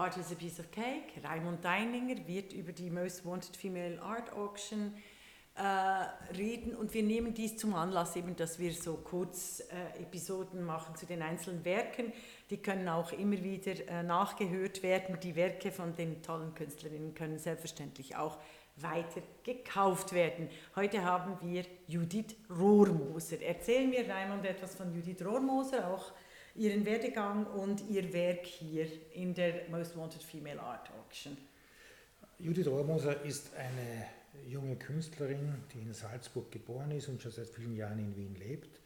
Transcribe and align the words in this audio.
Art 0.00 0.16
is 0.16 0.32
a 0.32 0.34
Piece 0.34 0.58
of 0.58 0.70
Cake. 0.70 1.12
Raimund 1.22 1.62
Deininger 1.62 2.26
wird 2.26 2.54
über 2.54 2.72
die 2.72 2.88
Most 2.88 3.26
Wanted 3.26 3.54
Female 3.54 4.00
Art 4.00 4.32
Auction 4.32 4.94
äh, 5.56 5.62
reden 6.34 6.74
und 6.74 6.94
wir 6.94 7.02
nehmen 7.02 7.34
dies 7.34 7.58
zum 7.58 7.74
Anlass, 7.74 8.16
eben, 8.16 8.34
dass 8.34 8.58
wir 8.58 8.72
so 8.72 8.94
kurz 8.94 9.60
äh, 9.60 10.00
Episoden 10.00 10.64
machen 10.64 10.96
zu 10.96 11.04
den 11.04 11.20
einzelnen 11.20 11.66
Werken. 11.66 12.14
Die 12.48 12.56
können 12.56 12.88
auch 12.88 13.12
immer 13.12 13.42
wieder 13.42 13.72
äh, 13.88 14.02
nachgehört 14.02 14.82
werden. 14.82 15.20
Die 15.22 15.36
Werke 15.36 15.70
von 15.70 15.94
den 15.94 16.22
tollen 16.22 16.54
Künstlerinnen 16.54 17.12
können 17.12 17.38
selbstverständlich 17.38 18.16
auch 18.16 18.38
weiter 18.76 19.20
gekauft 19.42 20.14
werden. 20.14 20.48
Heute 20.76 21.04
haben 21.04 21.36
wir 21.42 21.66
Judith 21.88 22.36
Rohrmoser. 22.48 23.42
Erzählen 23.42 23.92
wir 23.92 24.08
Raimund 24.08 24.46
etwas 24.46 24.76
von 24.76 24.94
Judith 24.94 25.22
Rohrmoser, 25.22 25.92
auch 25.92 26.12
ihren 26.54 26.84
Werdegang 26.84 27.46
und 27.46 27.88
ihr 27.88 28.12
Werk 28.12 28.44
hier 28.44 28.86
in 29.14 29.34
der 29.34 29.68
Most 29.70 29.96
Wanted 29.96 30.22
Female 30.22 30.60
Art 30.60 30.90
Auction. 30.98 31.36
Judith 32.38 32.66
Rohrmoser 32.66 33.22
ist 33.22 33.54
eine 33.54 34.06
junge 34.48 34.76
Künstlerin, 34.76 35.54
die 35.72 35.80
in 35.80 35.92
Salzburg 35.92 36.50
geboren 36.50 36.90
ist 36.92 37.08
und 37.08 37.20
schon 37.20 37.32
seit 37.32 37.48
vielen 37.48 37.76
Jahren 37.76 37.98
in 37.98 38.16
Wien 38.16 38.34
lebt 38.36 38.80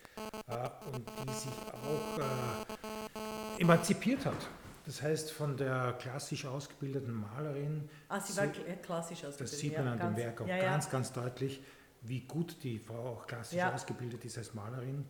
äh, 0.49 0.69
und 0.93 1.07
die 1.07 1.33
sich 1.33 1.53
auch 1.73 2.19
äh, 2.19 3.61
emanzipiert 3.63 4.25
hat. 4.27 4.49
Das 4.87 5.01
heißt, 5.01 5.31
von 5.31 5.57
der 5.57 5.95
klassisch 5.99 6.45
ausgebildeten 6.45 7.15
Malerin. 7.15 7.89
Ah, 8.09 8.21
sie 8.21 8.37
war 8.37 8.49
klassisch 8.49 9.25
ausgebildet. 9.25 9.41
Das 9.41 9.59
sieht 9.59 9.79
man 9.79 9.87
ja, 9.87 9.93
an 9.93 9.99
dem 9.99 10.17
Werk 10.17 10.41
auch 10.43 10.47
ja, 10.47 10.59
ganz, 10.59 10.91
ganz 10.91 11.13
deutlich, 11.13 11.63
wie 12.03 12.21
gut 12.21 12.63
die 12.63 12.79
Frau 12.79 13.13
auch 13.13 13.27
klassisch 13.27 13.63
ausgebildet 13.63 14.25
ist 14.27 14.37
als 14.37 14.53
Malerin, 14.53 15.07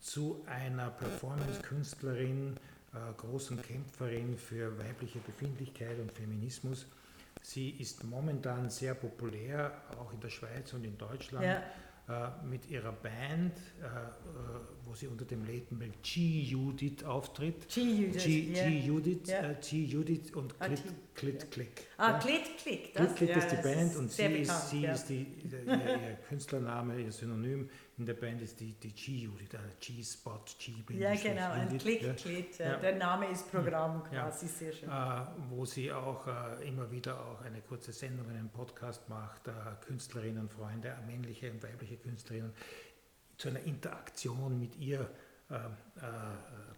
zu 0.00 0.42
einer 0.46 0.90
Performance-Künstlerin, 0.90 2.56
äh, 2.92 3.12
großen 3.16 3.60
Kämpferin 3.62 4.36
für 4.36 4.78
weibliche 4.78 5.18
Befindlichkeit 5.20 5.98
und 5.98 6.12
Feminismus. 6.12 6.86
Sie 7.42 7.70
ist 7.70 8.04
momentan 8.04 8.68
sehr 8.70 8.94
populär, 8.94 9.82
auch 9.98 10.12
in 10.12 10.20
der 10.20 10.30
Schweiz 10.30 10.72
und 10.72 10.84
in 10.84 10.98
Deutschland. 10.98 11.44
Ja 11.44 11.62
äh, 12.08 12.30
mit 12.42 12.70
ihrer 12.70 12.92
Band, 12.92 13.52
äh, 13.82 13.84
äh, 13.84 13.88
wo 14.86 14.94
sie 14.94 15.08
unter 15.08 15.26
dem 15.26 15.44
Label 15.44 15.90
G 16.02 16.40
Judith 16.40 17.04
auftritt. 17.04 17.68
G 17.68 17.82
Judith. 17.82 18.24
G, 18.24 18.54
yeah. 18.54 18.66
G 18.66 18.78
Judith, 18.78 19.28
yeah. 19.28 19.52
G 19.52 19.84
Judith 19.84 20.34
und 20.34 20.54
ah, 20.58 20.68
Klit, 20.68 20.82
Klit 21.14 21.34
yeah. 21.34 21.50
Click. 21.50 21.86
Ah, 21.98 22.12
ja. 22.12 22.18
Klit 22.18 22.58
Click. 22.62 22.94
Das, 22.94 23.14
Klit 23.14 23.32
Click 23.32 23.36
ist 23.36 23.52
die 23.52 23.56
Band 23.56 23.96
und 23.96 24.10
sie, 24.10 24.22
bekannt, 24.22 24.40
ist, 24.40 24.70
sie 24.70 24.86
ist 24.86 25.04
die, 25.10 25.26
ihr, 25.52 25.66
ihr 25.66 26.18
Künstlername, 26.26 26.98
ihr 26.98 27.12
Synonym 27.12 27.68
in 27.98 28.06
der 28.06 28.14
Band 28.14 28.40
ist 28.42 28.60
die, 28.60 28.72
die 28.74 28.92
G-Unit, 28.92 29.54
äh, 29.54 29.58
G-Spot, 29.80 30.40
G 30.58 30.72
Ja, 30.90 31.14
genau, 31.14 31.50
ein 31.50 31.78
Klick, 31.78 32.02
ja. 32.02 32.14
Ja. 32.58 32.76
Der 32.76 32.96
Name 32.96 33.26
ist 33.28 33.50
Programm 33.50 34.04
quasi, 34.04 34.46
ja. 34.46 34.52
sehr 34.52 34.72
schön. 34.72 34.88
Äh, 34.88 35.26
wo 35.50 35.64
sie 35.64 35.92
auch 35.92 36.26
äh, 36.26 36.68
immer 36.68 36.90
wieder 36.90 37.18
auch 37.20 37.42
eine 37.42 37.60
kurze 37.60 37.92
Sendung, 37.92 38.28
einen 38.28 38.50
Podcast 38.50 39.08
macht, 39.08 39.48
äh, 39.48 39.52
Künstlerinnen, 39.84 40.48
Freunde, 40.48 40.96
männliche 41.06 41.50
und 41.50 41.62
weibliche 41.62 41.96
Künstlerinnen, 41.96 42.52
zu 43.36 43.48
einer 43.48 43.60
Interaktion 43.60 44.58
mit 44.60 44.76
ihr 44.76 45.08
äh, 45.50 45.54
äh, 45.54 45.60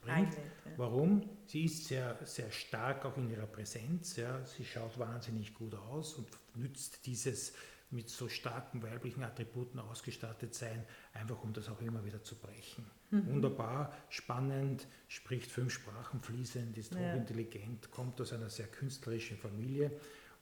bringt. 0.00 0.36
Warum? 0.76 1.28
Sie 1.46 1.64
ist 1.64 1.86
sehr, 1.86 2.16
sehr 2.24 2.50
stark 2.50 3.04
auch 3.04 3.16
in 3.16 3.28
ihrer 3.28 3.46
Präsenz. 3.46 4.16
Ja. 4.16 4.44
Sie 4.46 4.64
schaut 4.64 4.98
wahnsinnig 4.98 5.52
gut 5.52 5.74
aus 5.74 6.14
und 6.14 6.28
nützt 6.54 7.04
dieses 7.04 7.52
mit 7.90 8.08
so 8.08 8.28
starken 8.28 8.82
weiblichen 8.82 9.24
Attributen 9.24 9.80
ausgestattet 9.80 10.54
sein, 10.54 10.84
einfach 11.12 11.42
um 11.42 11.52
das 11.52 11.68
auch 11.68 11.80
immer 11.80 12.04
wieder 12.04 12.22
zu 12.22 12.36
brechen. 12.36 12.88
Mhm. 13.10 13.34
Wunderbar, 13.34 13.92
spannend, 14.08 14.86
spricht 15.08 15.50
fünf 15.50 15.72
Sprachen 15.72 16.20
fließend, 16.20 16.78
ist 16.78 16.94
ja. 16.94 17.00
hochintelligent, 17.00 17.90
kommt 17.90 18.20
aus 18.20 18.32
einer 18.32 18.48
sehr 18.48 18.68
künstlerischen 18.68 19.36
Familie 19.36 19.90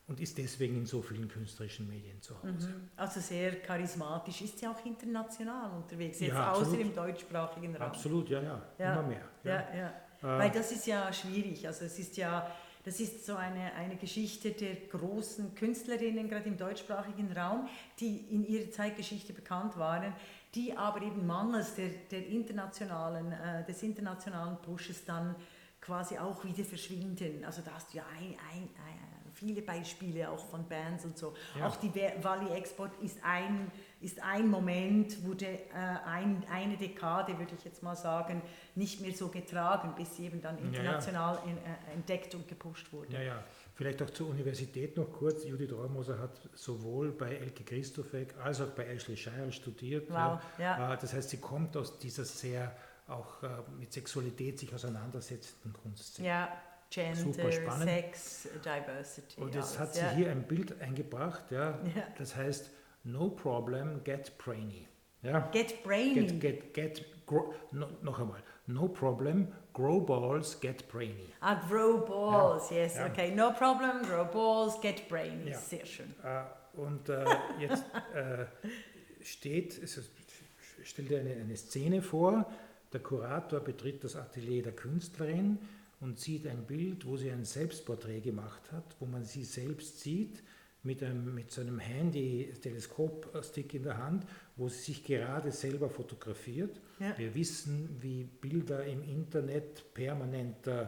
und 0.08 0.20
ist 0.20 0.36
deswegen 0.36 0.76
in 0.76 0.86
so 0.86 1.00
vielen 1.00 1.28
künstlerischen 1.28 1.88
Medien 1.88 2.20
zu 2.20 2.34
Hause. 2.42 2.68
Mhm. 2.68 2.90
Also 2.96 3.20
sehr 3.20 3.60
charismatisch, 3.60 4.42
ist 4.42 4.58
sie 4.58 4.66
auch 4.66 4.84
international 4.84 5.70
unterwegs, 5.72 6.20
jetzt 6.20 6.32
ja, 6.32 6.52
außer 6.52 6.78
im 6.78 6.94
deutschsprachigen 6.94 7.76
Raum. 7.76 7.88
Absolut, 7.88 8.28
ja, 8.28 8.42
ja, 8.42 8.62
ja. 8.78 8.92
immer 8.92 9.08
mehr. 9.08 9.28
Ja. 9.44 9.74
ja, 9.74 9.94
Äh, 10.20 10.38
Weil 10.38 10.50
das 10.50 10.72
ist 10.72 10.86
ja 10.86 11.12
schwierig, 11.12 11.66
also 11.66 11.84
es 11.84 11.98
ist 11.98 12.16
ja 12.16 12.50
das 12.88 13.00
ist 13.00 13.26
so 13.26 13.36
eine, 13.36 13.74
eine 13.74 13.96
Geschichte 13.96 14.52
der 14.52 14.74
großen 14.74 15.54
Künstlerinnen, 15.54 16.26
gerade 16.26 16.48
im 16.48 16.56
deutschsprachigen 16.56 17.30
Raum, 17.36 17.68
die 18.00 18.16
in 18.30 18.46
ihrer 18.46 18.70
Zeitgeschichte 18.70 19.34
bekannt 19.34 19.76
waren, 19.76 20.14
die 20.54 20.74
aber 20.74 21.02
eben 21.02 21.26
mangels 21.26 21.74
der, 21.74 21.90
der 22.10 22.26
internationalen, 22.26 23.32
äh, 23.32 23.62
des 23.66 23.82
internationalen 23.82 24.56
Pushes 24.62 25.04
dann 25.04 25.36
quasi 25.82 26.16
auch 26.16 26.42
wieder 26.46 26.64
verschwinden. 26.64 27.44
Also 27.44 27.60
da 27.60 27.72
hast 27.74 27.92
du 27.92 27.98
ja 27.98 28.04
ein, 28.18 28.34
ein, 28.54 28.62
ein 28.62 29.17
viele 29.38 29.62
Beispiele 29.62 30.30
auch 30.30 30.44
von 30.46 30.68
Bands 30.68 31.04
und 31.04 31.16
so. 31.16 31.34
Ja. 31.58 31.66
Auch 31.66 31.76
die 31.76 31.92
Valley 31.94 32.50
Export 32.56 32.92
ist 33.02 33.18
ein, 33.22 33.70
ist 34.00 34.20
ein 34.22 34.48
Moment, 34.48 35.24
wurde 35.24 35.46
äh, 35.46 35.60
ein, 36.04 36.44
eine 36.50 36.76
Dekade, 36.76 37.38
würde 37.38 37.54
ich 37.56 37.64
jetzt 37.64 37.82
mal 37.82 37.96
sagen, 37.96 38.42
nicht 38.74 39.00
mehr 39.00 39.14
so 39.14 39.28
getragen, 39.28 39.94
bis 39.96 40.16
sie 40.16 40.26
eben 40.26 40.40
dann 40.40 40.58
international 40.58 41.36
ja, 41.36 41.40
ja. 41.44 41.50
In, 41.50 41.56
äh, 41.58 41.94
entdeckt 41.94 42.34
und 42.34 42.48
gepusht 42.48 42.92
wurde. 42.92 43.12
Ja, 43.12 43.22
ja. 43.22 43.44
Vielleicht 43.74 44.02
auch 44.02 44.10
zur 44.10 44.30
Universität 44.30 44.96
noch 44.96 45.12
kurz. 45.12 45.44
Judith 45.44 45.72
Reumoser 45.72 46.18
hat 46.18 46.50
sowohl 46.54 47.12
bei 47.12 47.36
Elke 47.36 47.62
Christofek 47.62 48.34
als 48.42 48.60
auch 48.60 48.70
bei 48.70 48.86
Ashley 48.86 49.16
Shire 49.16 49.52
studiert. 49.52 50.10
Wow. 50.10 50.40
Ja. 50.58 50.94
Äh, 50.94 50.98
das 50.98 51.12
heißt, 51.12 51.30
sie 51.30 51.38
kommt 51.38 51.76
aus 51.76 51.96
dieser 51.98 52.24
sehr 52.24 52.74
auch 53.06 53.42
äh, 53.42 53.48
mit 53.78 53.92
Sexualität 53.92 54.58
sich 54.58 54.74
auseinandersetzenden 54.74 55.72
Kunstszene. 55.72 56.28
Ja, 56.28 56.48
Gender, 56.90 57.52
Sex, 57.52 58.48
Diversity. 58.64 59.40
Und 59.40 59.54
jetzt 59.54 59.78
alles, 59.78 59.78
hat 59.78 59.94
sie 59.94 60.00
ja. 60.00 60.10
hier 60.10 60.30
ein 60.30 60.42
Bild 60.44 60.80
eingebracht, 60.80 61.50
ja, 61.50 61.78
ja, 61.94 62.06
das 62.16 62.34
heißt 62.34 62.70
No 63.04 63.30
problem, 63.30 64.02
get 64.04 64.36
brainy. 64.38 64.86
Ja? 65.22 65.48
Get 65.52 65.82
brainy. 65.82 66.26
Get, 66.26 66.40
get, 66.40 66.74
get, 66.74 67.26
grow, 67.26 67.54
no, 67.72 67.88
noch 68.02 68.18
einmal. 68.18 68.42
No 68.66 68.88
problem, 68.88 69.48
grow 69.72 70.00
balls, 70.00 70.60
get 70.60 70.86
brainy. 70.88 71.32
Ah, 71.40 71.54
grow 71.68 72.04
balls, 72.04 72.70
ja. 72.70 72.78
yes, 72.78 72.98
okay. 72.98 73.30
No 73.34 73.52
problem, 73.52 74.02
grow 74.02 74.24
balls, 74.24 74.80
get 74.80 75.08
brainy. 75.08 75.54
Sehr 75.54 75.86
schön. 75.86 76.14
Uh, 76.22 76.82
und 76.82 77.08
uh, 77.08 77.24
jetzt 77.58 77.84
uh, 78.14 78.44
steht, 79.22 79.82
es 79.82 80.00
stellt 80.84 81.12
eine, 81.12 81.30
eine 81.30 81.56
Szene 81.56 82.02
vor, 82.02 82.44
der 82.92 83.00
Kurator 83.00 83.60
betritt 83.60 84.04
das 84.04 84.16
Atelier 84.16 84.62
der 84.62 84.72
Künstlerin 84.72 85.58
und 86.00 86.18
sieht 86.18 86.46
ein 86.46 86.64
Bild, 86.66 87.06
wo 87.06 87.16
sie 87.16 87.30
ein 87.30 87.44
Selbstporträt 87.44 88.20
gemacht 88.20 88.70
hat, 88.72 88.96
wo 89.00 89.06
man 89.06 89.24
sie 89.24 89.44
selbst 89.44 90.00
sieht 90.00 90.42
mit, 90.82 91.02
einem, 91.02 91.34
mit 91.34 91.50
so 91.50 91.60
einem 91.60 91.78
Handy-Teleskopstick 91.78 93.74
in 93.74 93.82
der 93.82 93.98
Hand, 93.98 94.24
wo 94.56 94.68
sie 94.68 94.92
sich 94.92 95.04
gerade 95.04 95.50
selber 95.50 95.90
fotografiert. 95.90 96.80
Ja. 97.00 97.18
Wir 97.18 97.34
wissen, 97.34 97.96
wie 98.00 98.24
Bilder 98.24 98.84
im 98.84 99.02
Internet 99.02 99.92
permanent 99.92 100.66
äh, 100.66 100.86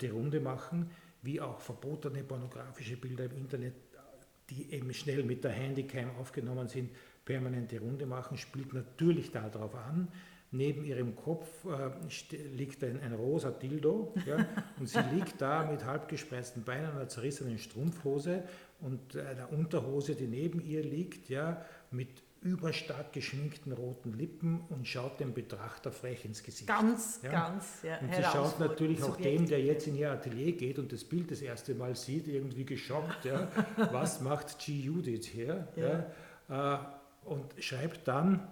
die 0.00 0.08
Runde 0.08 0.40
machen, 0.40 0.90
wie 1.22 1.40
auch 1.40 1.60
verbotene 1.60 2.22
pornografische 2.22 2.96
Bilder 2.96 3.24
im 3.24 3.36
Internet, 3.38 3.74
die 4.50 4.72
eben 4.72 4.92
schnell 4.92 5.22
mit 5.22 5.44
der 5.44 5.52
Handycam 5.52 6.16
aufgenommen 6.16 6.68
sind, 6.68 6.90
permanent 7.24 7.70
die 7.70 7.76
Runde 7.76 8.06
machen, 8.06 8.36
spielt 8.36 8.72
natürlich 8.72 9.30
darauf 9.30 9.74
an, 9.74 10.08
Neben 10.52 10.84
ihrem 10.84 11.14
Kopf 11.14 11.46
äh, 11.64 11.90
liegt 12.56 12.82
ein, 12.82 13.00
ein 13.00 13.12
rosa 13.12 13.52
Dildo 13.52 14.12
ja, 14.26 14.44
und 14.80 14.88
sie 14.88 14.98
liegt 15.14 15.40
da 15.40 15.64
mit 15.64 15.84
halbgespreizten 15.84 16.64
Beinen, 16.64 16.90
einer 16.90 17.08
zerrissenen 17.08 17.58
Strumpfhose 17.58 18.42
und 18.80 19.16
einer 19.16 19.52
Unterhose, 19.52 20.16
die 20.16 20.26
neben 20.26 20.60
ihr 20.60 20.82
liegt, 20.82 21.28
ja, 21.28 21.64
mit 21.92 22.08
überstark 22.42 23.12
geschminkten 23.12 23.72
roten 23.72 24.12
Lippen 24.14 24.62
und 24.70 24.88
schaut 24.88 25.20
dem 25.20 25.34
Betrachter 25.34 25.92
frech 25.92 26.24
ins 26.24 26.42
Gesicht. 26.42 26.66
Ganz, 26.66 27.20
ja. 27.22 27.30
ganz, 27.30 27.82
ja. 27.82 27.98
Und 27.98 28.14
sie 28.14 28.22
schaut 28.22 28.58
natürlich 28.58 29.02
auch 29.04 29.16
dem, 29.16 29.46
der 29.46 29.62
jetzt 29.62 29.86
in 29.86 29.96
ihr 29.96 30.10
Atelier 30.10 30.52
geht 30.52 30.78
und 30.78 30.90
das 30.90 31.04
Bild 31.04 31.30
das 31.30 31.42
erste 31.42 31.74
Mal 31.74 31.94
sieht, 31.94 32.26
irgendwie 32.26 32.64
geschockt. 32.64 33.24
Ja. 33.24 33.48
Was 33.92 34.20
macht 34.20 34.58
G. 34.58 34.80
Judith 34.80 35.26
hier? 35.26 35.68
Ja. 35.76 36.06
ja. 36.48 36.94
Äh, 37.24 37.28
und 37.28 37.44
schreibt 37.62 38.08
dann, 38.08 38.48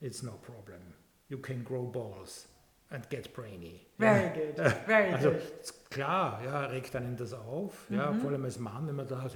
it's 0.00 0.22
no 0.22 0.32
problem 0.40 0.97
you 1.28 1.38
can 1.38 1.64
grow 1.64 1.86
balls 1.86 2.48
and 2.90 3.08
get 3.10 3.32
brainy. 3.34 3.86
Very 3.98 4.22
ja. 4.22 4.32
good, 4.34 4.72
very 4.86 5.12
also, 5.12 5.30
good. 5.30 5.42
Klar, 5.90 6.42
ja, 6.44 6.66
regt 6.66 6.94
einen 6.96 7.16
das 7.16 7.32
auf, 7.32 7.88
mhm. 7.88 7.96
ja, 7.96 8.12
vor 8.12 8.30
allem 8.30 8.44
als 8.44 8.58
Mann, 8.58 8.86
wenn 8.86 8.96
man 8.96 9.08
da 9.08 9.28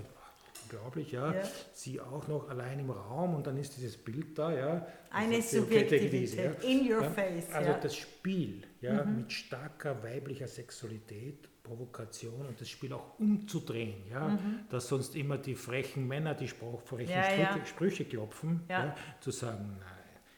unglaublich, 0.72 1.12
ja. 1.12 1.32
ja. 1.32 1.42
Sie 1.72 2.00
auch 2.00 2.26
noch 2.28 2.48
allein 2.48 2.80
im 2.80 2.90
Raum 2.90 3.34
und 3.34 3.46
dann 3.46 3.56
ist 3.56 3.76
dieses 3.76 3.96
Bild 3.96 4.38
da, 4.38 4.52
ja. 4.52 4.86
Eine 5.10 5.42
Subjektivität, 5.42 6.62
ja. 6.62 6.68
in 6.68 6.92
your 6.92 7.02
ja. 7.02 7.10
face. 7.10 7.50
Also 7.52 7.70
ja. 7.70 7.78
das 7.78 7.96
Spiel, 7.96 8.62
ja, 8.80 9.04
mhm. 9.04 9.18
mit 9.18 9.32
starker 9.32 10.02
weiblicher 10.02 10.48
Sexualität, 10.48 11.48
Provokation 11.62 12.46
und 12.46 12.60
das 12.60 12.68
Spiel 12.68 12.92
auch 12.92 13.18
umzudrehen, 13.18 14.06
ja, 14.10 14.28
mhm. 14.28 14.60
dass 14.68 14.88
sonst 14.88 15.14
immer 15.14 15.38
die 15.38 15.54
frechen 15.54 16.08
Männer 16.08 16.34
die 16.34 16.48
spruchfrechen 16.48 17.22
Sprüche, 17.22 17.66
Sprüche 17.66 18.04
klopfen, 18.04 18.64
ja. 18.68 18.94
zu 19.20 19.30
sagen, 19.30 19.78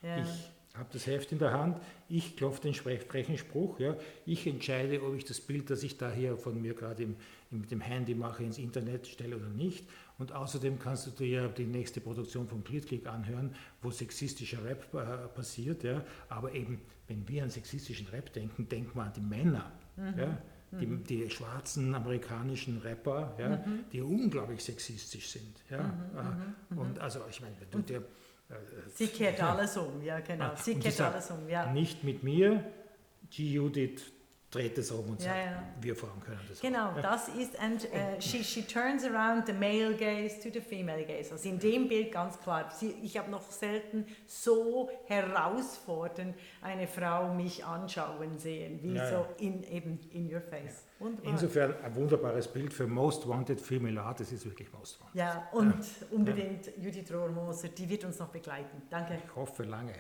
nein, 0.03 0.23
ich 0.23 0.54
habe 0.75 0.88
das 0.93 1.06
Heft 1.06 1.31
in 1.31 1.38
der 1.38 1.53
Hand, 1.53 1.81
ich 2.09 2.37
klopfe 2.37 2.62
den 2.62 2.75
entsprechenden 2.75 3.38
Spruch, 3.38 3.79
ja, 3.79 3.97
ich 4.26 4.47
entscheide, 4.47 5.03
ob 5.03 5.15
ich 5.15 5.25
das 5.25 5.41
Bild, 5.41 5.71
das 5.71 5.82
ich 5.85 5.97
da 5.99 6.11
hier 6.11 6.37
von 6.37 6.61
mir 6.61 6.75
gerade 6.75 7.06
mit 7.50 7.71
dem 7.71 7.81
Handy 7.81 8.15
mache, 8.15 8.43
ins 8.43 8.59
Internet 8.59 9.06
stelle 9.06 9.37
oder 9.37 9.49
nicht. 9.49 9.87
Und 10.19 10.32
außerdem 10.32 10.79
kannst 10.79 11.06
du 11.06 11.11
dir 11.11 11.49
die 11.49 11.65
nächste 11.65 12.00
Produktion 12.00 12.49
von 12.49 12.62
Click 12.65 13.06
anhören, 13.06 13.55
wo 13.82 13.91
sexistischer 13.91 14.65
Rap 14.65 14.93
äh, 14.94 15.29
passiert. 15.29 15.82
Ja. 15.85 16.05
Aber 16.29 16.53
eben, 16.53 16.81
wenn 17.09 17.27
wir 17.29 17.43
an 17.44 17.50
sexistischen 17.50 18.06
Rap 18.09 18.32
denken, 18.32 18.69
denken 18.69 18.97
wir 18.97 19.05
an 19.05 19.12
die 19.12 19.20
Männer. 19.20 19.73
Mhm. 19.97 20.19
Ja. 20.19 20.38
Die, 20.73 20.87
mhm. 20.87 21.05
die, 21.05 21.31
schwarzen 21.31 21.94
amerikanischen 21.94 22.79
Rapper, 22.79 23.37
ja, 23.38 23.56
mhm. 23.59 23.85
die 23.93 24.00
unglaublich 24.00 24.62
sexistisch 24.65 25.29
sind. 25.29 25.62
Ja. 25.70 25.82
Mhm, 25.82 26.19
äh, 26.19 26.75
mhm, 26.75 26.79
und 26.79 26.99
also, 26.99 27.20
ich 27.31 27.41
meine, 27.41 27.55
wenn 27.61 27.70
du 27.70 27.79
dir 27.81 28.05
Sie 28.95 29.09
kehrt 29.09 29.43
alles 29.43 29.77
um, 29.77 30.03
ja 30.03 30.21
genau. 30.21 30.53
Sie 30.56 30.79
kehrt 30.79 31.01
alles 31.01 31.31
um, 31.31 31.49
ja. 31.49 31.73
Nicht 31.73 32.05
mit 32.05 32.23
mir, 32.23 32.65
G. 33.31 33.53
Judith 33.53 34.13
dreht 34.55 34.79
es 34.79 34.91
um 34.91 35.11
und 35.11 35.21
sagt, 35.21 35.35
ja, 35.37 35.53
ja. 35.53 35.62
wir 35.81 35.97
Frauen 35.97 36.21
können 36.21 36.41
das 36.49 36.61
Genau, 36.61 36.91
auch. 36.91 37.01
das 37.01 37.29
ist, 37.29 37.59
and 37.59 37.85
uh, 37.85 38.21
she, 38.21 38.45
she 38.45 38.62
turns 38.62 39.05
around 39.05 39.47
the 39.47 39.53
male 39.53 39.95
gaze 39.95 40.41
to 40.41 40.51
the 40.53 40.61
female 40.61 41.05
gaze. 41.05 41.33
Also 41.33 41.49
in 41.49 41.59
dem 41.59 41.89
Bild 41.89 42.12
ganz 42.12 42.39
klar, 42.41 42.71
sie, 42.71 42.95
ich 43.03 43.19
habe 43.19 43.31
noch 43.31 43.43
selten 43.51 44.06
so 44.27 44.91
herausfordernd 45.06 46.37
eine 46.62 46.87
Frau 46.87 47.35
mich 47.35 47.65
anschauen 47.65 48.39
sehen, 48.39 48.79
wie 48.83 48.95
ja, 48.95 49.09
so 49.11 49.27
in, 49.39 49.65
eben 49.65 49.99
in 50.12 50.33
your 50.33 50.41
face. 50.41 50.85
Wunderbar. 50.99 51.33
Insofern 51.33 51.75
ein 51.83 51.95
wunderbares 51.97 52.49
Bild 52.49 52.73
für 52.73 52.87
Most 52.87 53.27
Wanted 53.29 53.61
Female 53.61 54.01
Art, 54.01 54.21
das 54.21 54.31
ist 54.33 54.45
wirklich 54.45 54.73
Most 54.73 55.01
Wanted. 55.01 55.17
Ja, 55.17 55.49
und 55.53 55.85
unbedingt 56.12 56.71
Judith 56.79 57.12
Rohrmoser, 57.12 57.69
die 57.69 57.89
wird 57.89 58.05
uns 58.05 58.19
noch 58.19 58.29
begleiten. 58.29 58.83
Danke. 58.89 59.19
Ich 59.25 59.37
hoffe 59.37 59.65
lange. 59.65 59.95